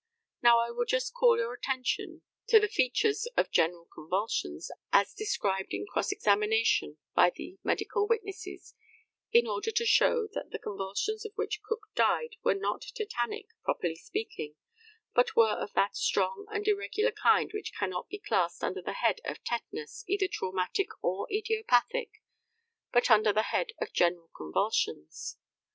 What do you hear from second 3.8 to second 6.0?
convulsions, as described in